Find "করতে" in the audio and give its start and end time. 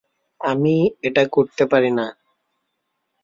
1.31-1.63